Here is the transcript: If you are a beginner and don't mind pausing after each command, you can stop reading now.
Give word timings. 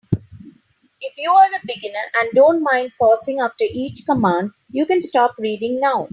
If 0.99 1.13
you 1.19 1.29
are 1.29 1.45
a 1.45 1.59
beginner 1.63 2.05
and 2.15 2.31
don't 2.31 2.63
mind 2.63 2.91
pausing 2.99 3.39
after 3.39 3.65
each 3.69 4.03
command, 4.07 4.49
you 4.71 4.87
can 4.87 4.99
stop 4.99 5.35
reading 5.37 5.79
now. 5.79 6.09